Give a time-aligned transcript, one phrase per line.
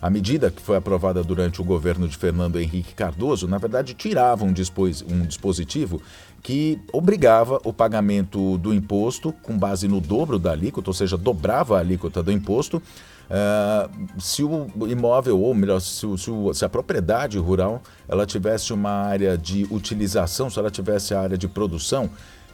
[0.00, 4.44] A medida que foi aprovada durante o governo de Fernando Henrique Cardoso, na verdade, tirava
[4.44, 6.00] um, um dispositivo
[6.42, 11.76] que obrigava o pagamento do imposto com base no dobro da alíquota, ou seja, dobrava
[11.76, 17.36] a alíquota do imposto, uh, se o imóvel, ou melhor, se, se, se, a propriedade
[17.36, 22.08] rural ela tivesse uma área de utilização, se ela tivesse a área de produção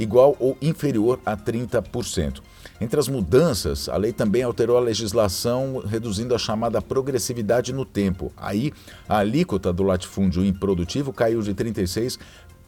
[0.00, 2.40] igual ou inferior a 30%.
[2.80, 8.32] Entre as mudanças, a lei também alterou a legislação, reduzindo a chamada progressividade no tempo.
[8.36, 8.72] Aí,
[9.06, 12.18] a alíquota do latifúndio improdutivo caiu de 36%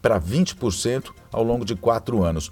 [0.02, 2.50] para 20% ao longo de quatro anos.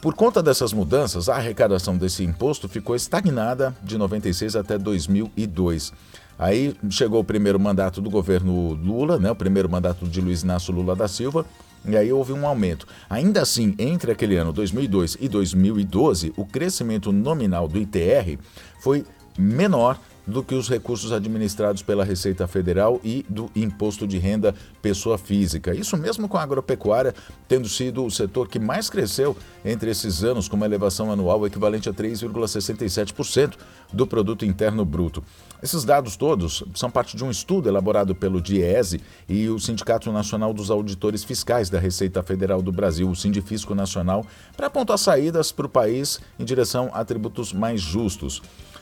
[0.00, 5.92] Por conta dessas mudanças, a arrecadação desse imposto ficou estagnada de 96 até 2002.
[6.40, 10.72] Aí chegou o primeiro mandato do governo Lula, né, o primeiro mandato de Luiz Inácio
[10.72, 11.44] Lula da Silva,
[11.84, 12.86] e aí houve um aumento.
[13.10, 18.38] Ainda assim, entre aquele ano 2002 e 2012, o crescimento nominal do ITR
[18.82, 19.04] foi
[19.38, 25.18] menor do que os recursos administrados pela Receita Federal e do Imposto de Renda Pessoa
[25.18, 25.74] Física.
[25.74, 27.14] Isso mesmo com a agropecuária
[27.48, 31.88] tendo sido o setor que mais cresceu entre esses anos, com uma elevação anual equivalente
[31.88, 33.54] a 3,67%
[33.92, 35.22] do Produto Interno Bruto.
[35.62, 40.54] Esses dados todos são parte de um estudo elaborado pelo DIESE e o Sindicato Nacional
[40.54, 44.24] dos Auditores Fiscais da Receita Federal do Brasil, o Sindifisco Nacional,
[44.56, 48.40] para apontar saídas para o país em direção a tributos mais justos.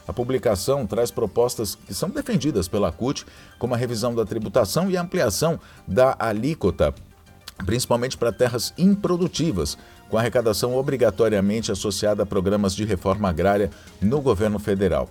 [0.08, 3.26] A publicação traz propostas que são defendidas pela CUT,
[3.58, 6.94] como a revisão da tributação e a ampliação da alíquota,
[7.66, 9.76] principalmente para terras improdutivas,
[10.08, 13.70] com arrecadação obrigatoriamente associada a programas de reforma agrária
[14.00, 15.10] no governo federal.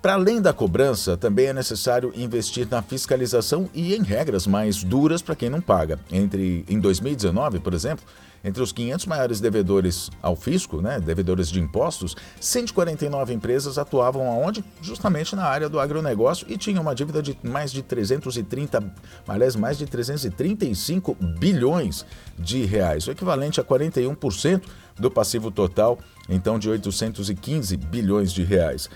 [0.00, 5.20] Para além da cobrança, também é necessário investir na fiscalização e em regras mais duras
[5.20, 5.98] para quem não paga.
[6.12, 8.04] Entre em 2019, por exemplo,
[8.44, 14.64] entre os 500 maiores devedores ao fisco, né, devedores de impostos, 149 empresas atuavam aonde?
[14.80, 18.94] Justamente na área do agronegócio e tinham uma dívida de mais de 330,
[19.26, 22.06] aliás, mais de 335 bilhões
[22.38, 24.62] de reais, o equivalente a 41%
[24.96, 25.98] do passivo total,
[26.28, 28.88] então de 815 bilhões de reais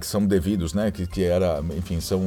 [0.00, 2.22] que são devidos, né, que, que era, enfim, são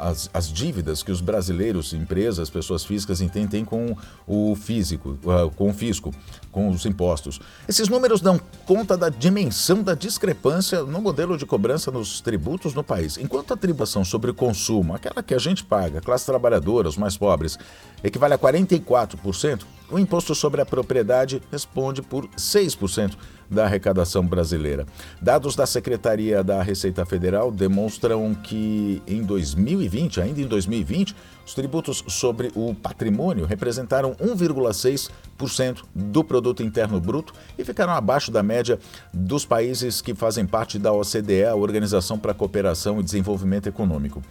[0.00, 3.20] as, as dívidas que os brasileiros, empresas, pessoas físicas
[3.50, 5.18] têm com o físico,
[5.56, 6.12] com o fisco,
[6.52, 7.40] com os impostos.
[7.66, 12.84] Esses números dão conta da dimensão da discrepância no modelo de cobrança nos tributos no
[12.84, 13.16] país.
[13.16, 17.16] Enquanto a tributação sobre o consumo, aquela que a gente paga, classe trabalhadora, os mais
[17.16, 17.58] pobres,
[18.02, 23.16] equivale a 44%, o imposto sobre a propriedade responde por 6%
[23.50, 24.86] da arrecadação brasileira.
[25.20, 31.14] Dados da Secretaria da Receita Federal demonstram que em 2020, ainda em 2020,
[31.46, 38.42] os tributos sobre o patrimônio representaram 1,6% do produto interno bruto e ficaram abaixo da
[38.42, 38.78] média
[39.12, 44.22] dos países que fazem parte da OCDE, a Organização para a Cooperação e Desenvolvimento Econômico.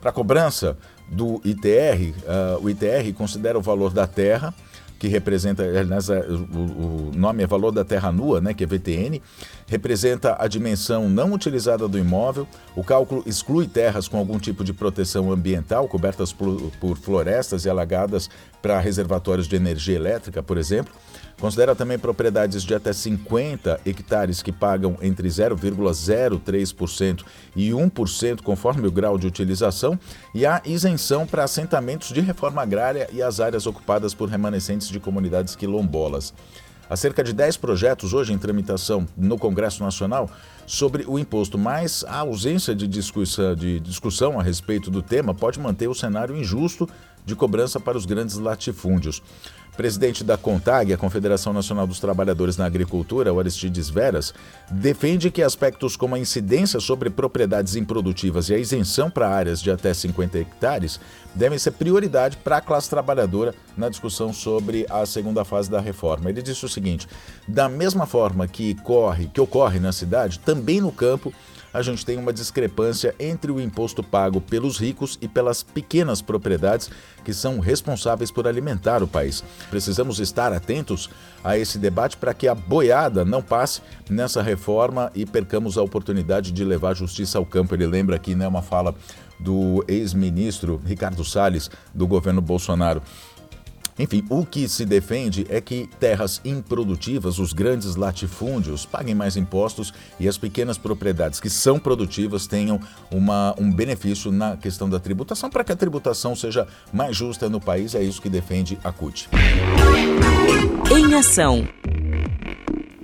[0.00, 0.76] Para a cobrança
[1.08, 2.14] do ITR,
[2.60, 4.54] uh, o ITR considera o valor da terra
[4.98, 9.22] que representa, nessa, o, o, nome é valor da terra nua, né, que é VTN,
[9.68, 12.48] representa a dimensão não utilizada do imóvel.
[12.74, 18.28] O cálculo exclui terras com algum tipo de proteção ambiental, cobertas por, florestas e alagadas
[18.60, 20.92] para reservatórios de energia elétrica, por exemplo.
[21.38, 27.24] Considera também propriedades de até 50 hectares que pagam entre 0,03%
[27.54, 29.96] e 1% conforme o grau de utilização
[30.34, 34.98] e há isenção para assentamentos de reforma agrária e as áreas ocupadas por remanescentes de
[34.98, 36.34] comunidades quilombolas.
[36.90, 40.30] Há cerca de 10 projetos hoje em tramitação no Congresso Nacional
[40.66, 45.60] sobre o imposto, mas a ausência de discussão, de discussão a respeito do tema pode
[45.60, 46.88] manter o cenário injusto
[47.28, 49.22] de cobrança para os grandes latifúndios.
[49.76, 54.34] Presidente da CONTAG, a Confederação Nacional dos Trabalhadores na Agricultura, o Aristides Veras,
[54.68, 59.70] defende que aspectos como a incidência sobre propriedades improdutivas e a isenção para áreas de
[59.70, 60.98] até 50 hectares
[61.32, 66.28] devem ser prioridade para a classe trabalhadora na discussão sobre a segunda fase da reforma.
[66.28, 67.06] Ele disse o seguinte:
[67.46, 71.32] da mesma forma que, corre, que ocorre na cidade, também no campo
[71.72, 76.90] a gente tem uma discrepância entre o imposto pago pelos ricos e pelas pequenas propriedades
[77.24, 79.44] que são responsáveis por alimentar o país.
[79.70, 81.10] Precisamos estar atentos
[81.44, 86.52] a esse debate para que a boiada não passe nessa reforma e percamos a oportunidade
[86.52, 87.74] de levar justiça ao campo.
[87.74, 88.94] Ele lembra aqui né, uma fala
[89.38, 93.02] do ex-ministro Ricardo Salles, do governo Bolsonaro.
[93.98, 99.92] Enfim, o que se defende é que terras improdutivas, os grandes latifúndios, paguem mais impostos
[100.20, 102.80] e as pequenas propriedades que são produtivas tenham
[103.10, 107.60] uma, um benefício na questão da tributação, para que a tributação seja mais justa no
[107.60, 107.94] país.
[107.94, 109.28] É isso que defende a CUT.
[110.96, 111.66] Em ação.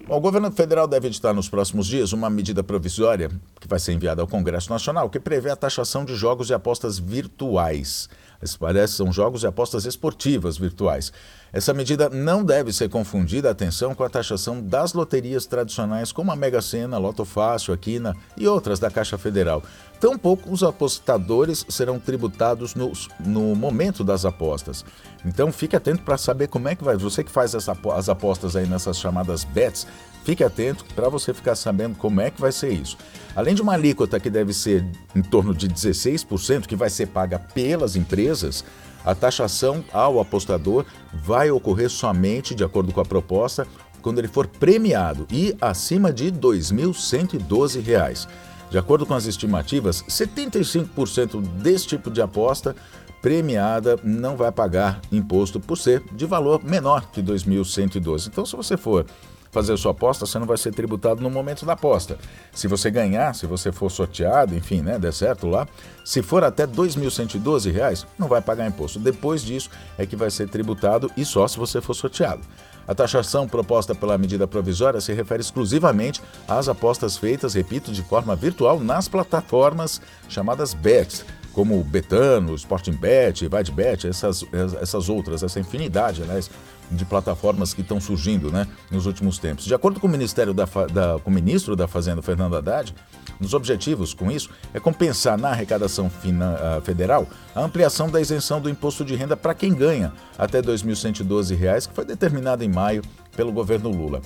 [0.06, 3.92] Bom, o governo federal deve editar nos próximos dias uma medida provisória que vai ser
[3.92, 8.08] enviada ao Congresso Nacional que prevê a taxação de jogos e apostas virtuais.
[8.42, 11.12] Esses parecem são jogos e apostas esportivas virtuais.
[11.52, 16.36] Essa medida não deve ser confundida, atenção, com a taxação das loterias tradicionais como a
[16.36, 19.62] Mega Sena, Loto Fácil, Aquina e outras da Caixa Federal.
[20.04, 24.84] Tampouco os apostadores serão tributados no, no momento das apostas.
[25.24, 26.94] Então fique atento para saber como é que vai.
[26.98, 29.86] Você que faz essa, as apostas aí nessas chamadas bets,
[30.22, 32.98] fique atento para você ficar sabendo como é que vai ser isso.
[33.34, 34.84] Além de uma alíquota que deve ser
[35.16, 38.62] em torno de 16%, que vai ser paga pelas empresas,
[39.06, 40.84] a taxação ao apostador
[41.14, 43.66] vai ocorrer somente, de acordo com a proposta,
[44.02, 48.28] quando ele for premiado e acima de R$ 2.112.
[48.74, 52.74] De acordo com as estimativas, 75% desse tipo de aposta
[53.22, 58.26] premiada não vai pagar imposto por ser de valor menor que 2.112.
[58.26, 59.06] Então, se você for
[59.52, 62.18] fazer sua aposta, você não vai ser tributado no momento da aposta.
[62.52, 65.68] Se você ganhar, se você for sorteado, enfim, né, der certo lá,
[66.04, 68.98] se for até R$ 2.112, não vai pagar imposto.
[68.98, 72.42] Depois disso é que vai ser tributado e só se você for sorteado.
[72.86, 78.36] A taxação proposta pela medida provisória se refere exclusivamente às apostas feitas, repito, de forma
[78.36, 84.44] virtual nas plataformas chamadas BETs, como Betano, Sporting Bet, VideBet, essas,
[84.80, 86.50] essas outras, essa infinidade, aliás,
[86.90, 89.64] de plataformas que estão surgindo né, nos últimos tempos.
[89.64, 92.94] De acordo com o, Ministério da, da, com o ministro da Fazenda, Fernando Haddad,
[93.40, 98.70] dos objetivos com isso é compensar na arrecadação uh, federal a ampliação da isenção do
[98.70, 103.02] imposto de renda para quem ganha até R$ 2.112, que foi determinada em maio
[103.36, 104.20] pelo governo Lula.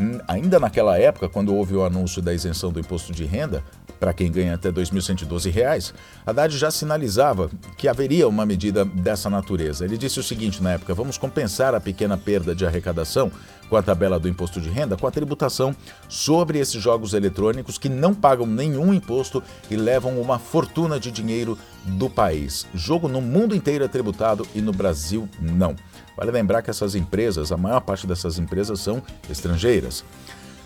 [0.00, 3.62] Hum, ainda naquela época, quando houve o anúncio da isenção do imposto de renda,
[3.98, 5.92] para quem ganha até R$ 2.112,
[6.26, 9.84] Haddad já sinalizava que haveria uma medida dessa natureza.
[9.84, 13.30] Ele disse o seguinte na época: vamos compensar a pequena perda de arrecadação
[13.68, 15.74] com a tabela do imposto de renda com a tributação
[16.08, 21.58] sobre esses jogos eletrônicos que não pagam nenhum imposto e levam uma fortuna de dinheiro
[21.84, 22.66] do país.
[22.74, 25.74] Jogo no mundo inteiro é tributado e no Brasil não.
[26.16, 30.04] Vale lembrar que essas empresas, a maior parte dessas empresas são estrangeiras.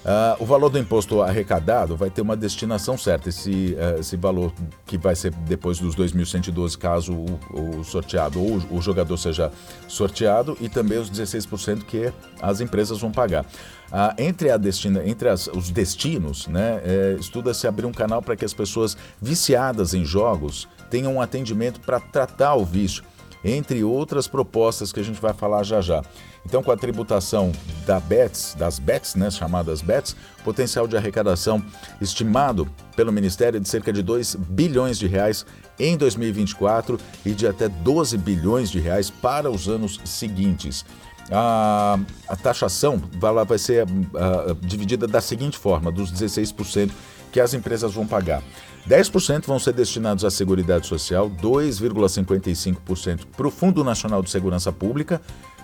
[0.08, 4.54] Uh, o valor do imposto arrecadado vai ter uma destinação certa, esse, uh, esse valor
[4.86, 9.52] que vai ser depois dos 2.112, caso o, o sorteado ou o, jogador seja
[9.86, 12.10] sorteado, e também os 16% que
[12.40, 13.44] as empresas vão pagar.
[13.44, 18.46] Uh, entre destina, entre as, os destinos, né, é, estuda-se abrir um canal para que
[18.46, 23.04] as pessoas viciadas em jogos tenham um atendimento para tratar o vício
[23.44, 26.02] entre outras propostas que a gente vai falar já já.
[26.44, 27.52] Então, com a tributação
[27.86, 31.62] da BETS, das BETS, né, chamadas BETS, potencial de arrecadação
[32.00, 35.44] estimado pelo Ministério de cerca de 2 bilhões de reais
[35.78, 40.84] em 2024 e de até 12 bilhões de reais para os anos seguintes.
[41.30, 46.90] A, a taxação vai, vai ser uh, dividida da seguinte forma: dos 16%
[47.30, 48.42] que as empresas vão pagar.
[48.88, 55.20] 10% vão ser destinados à Seguridade Social, 2,55% para o Fundo Nacional de Segurança Pública,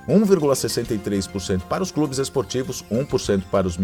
[0.09, 3.79] 1,63% para os clubes esportivos, 1% para, os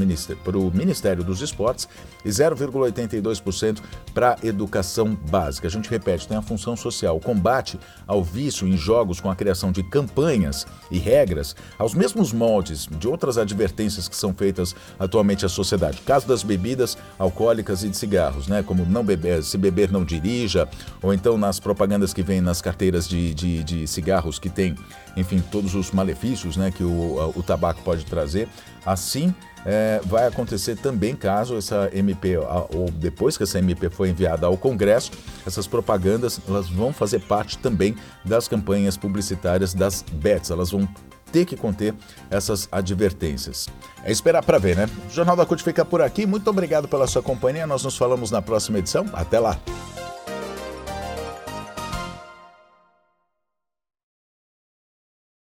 [0.45, 1.89] para o Ministério dos Esportes
[2.25, 3.79] e 0,82%
[4.13, 5.67] para a educação básica.
[5.67, 9.37] A gente repete, tem a função social, o combate ao vício em jogos com a
[9.37, 15.47] criação de campanhas e regras aos mesmos moldes de outras advertências que são feitas atualmente
[15.47, 16.01] à sociedade.
[16.03, 18.63] Caso das bebidas alcoólicas e de cigarros, né?
[18.63, 20.69] como não beber, se beber não dirija,
[21.03, 24.75] ou então nas propagandas que vêm nas carteiras de, de, de cigarros que tem,
[25.17, 28.49] enfim, todos os malefícios malefícios né, que o, o tabaco pode trazer.
[28.85, 34.47] Assim, é, vai acontecer também caso essa MP, ou depois que essa MP for enviada
[34.47, 35.13] ao Congresso,
[35.47, 40.51] essas propagandas elas vão fazer parte também das campanhas publicitárias das BETs.
[40.51, 40.89] Elas vão
[41.31, 41.95] ter que conter
[42.31, 43.69] essas advertências.
[44.03, 44.89] É esperar para ver, né?
[45.09, 46.27] O Jornal da CUT fica por aqui.
[46.27, 47.67] Muito obrigado pela sua companhia.
[47.67, 49.07] Nós nos falamos na próxima edição.
[49.13, 49.61] Até lá!